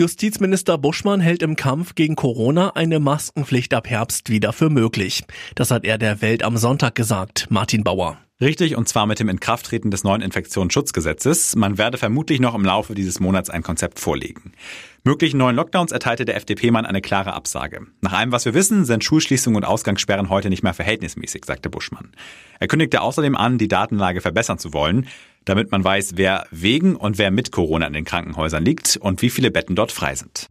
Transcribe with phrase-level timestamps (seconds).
[0.00, 5.24] Justizminister Buschmann hält im Kampf gegen Corona eine Maskenpflicht ab Herbst wieder für möglich.
[5.56, 7.48] Das hat er der Welt am Sonntag gesagt.
[7.50, 8.16] Martin Bauer.
[8.40, 11.56] Richtig, und zwar mit dem Inkrafttreten des neuen Infektionsschutzgesetzes.
[11.56, 14.52] Man werde vermutlich noch im Laufe dieses Monats ein Konzept vorlegen.
[15.02, 17.88] Möglichen neuen Lockdowns erteilte der FDP-Mann eine klare Absage.
[18.00, 22.12] Nach allem, was wir wissen, sind Schulschließungen und Ausgangssperren heute nicht mehr verhältnismäßig, sagte Buschmann.
[22.60, 25.08] Er kündigte außerdem an, die Datenlage verbessern zu wollen,
[25.44, 29.30] damit man weiß, wer wegen und wer mit Corona in den Krankenhäusern liegt und wie
[29.30, 30.48] viele Betten dort frei sind.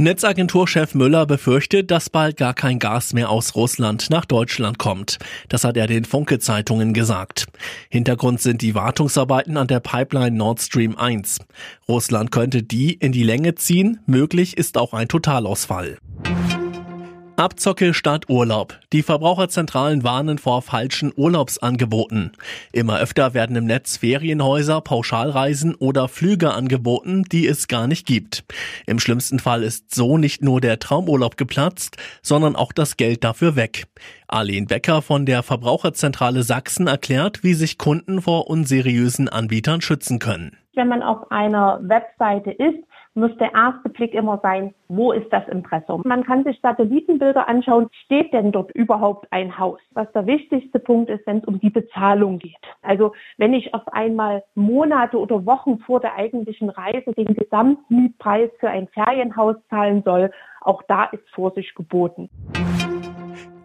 [0.00, 5.18] Netzagenturchef Müller befürchtet, dass bald gar kein Gas mehr aus Russland nach Deutschland kommt.
[5.50, 7.48] Das hat er den Funke-Zeitungen gesagt.
[7.90, 11.40] Hintergrund sind die Wartungsarbeiten an der Pipeline Nord Stream 1.
[11.86, 14.00] Russland könnte die in die Länge ziehen.
[14.06, 15.98] Möglich ist auch ein Totalausfall.
[17.40, 18.78] Abzocke statt Urlaub.
[18.92, 22.32] Die Verbraucherzentralen warnen vor falschen Urlaubsangeboten.
[22.70, 28.44] Immer öfter werden im Netz Ferienhäuser, Pauschalreisen oder Flüge angeboten, die es gar nicht gibt.
[28.86, 33.56] Im schlimmsten Fall ist so nicht nur der Traumurlaub geplatzt, sondern auch das Geld dafür
[33.56, 33.86] weg.
[34.28, 40.58] Arlene Becker von der Verbraucherzentrale Sachsen erklärt, wie sich Kunden vor unseriösen Anbietern schützen können.
[40.74, 45.46] Wenn man auf einer Webseite ist, muss der erste Blick immer sein, wo ist das
[45.48, 46.02] Impressum?
[46.04, 49.80] Man kann sich Satellitenbilder anschauen, steht denn dort überhaupt ein Haus?
[49.92, 52.54] Was der wichtigste Punkt ist, wenn es um die Bezahlung geht.
[52.82, 58.68] Also wenn ich auf einmal Monate oder Wochen vor der eigentlichen Reise den Gesamtmietpreis für
[58.68, 60.30] ein Ferienhaus zahlen soll,
[60.62, 62.28] auch da ist Vorsicht geboten.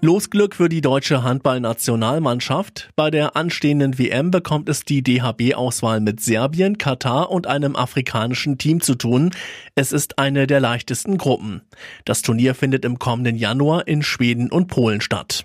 [0.06, 2.92] Losglück für die deutsche Handballnationalmannschaft.
[2.96, 8.82] Bei der anstehenden WM bekommt es die DHB-Auswahl mit Serbien, Katar und einem afrikanischen Team
[8.82, 9.32] zu tun.
[9.74, 11.62] Es ist eine der leichtesten Gruppen.
[12.06, 15.44] Das Turnier findet im kommenden Januar in Schweden und Polen statt.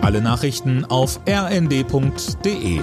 [0.00, 2.80] Alle Nachrichten auf rnd.de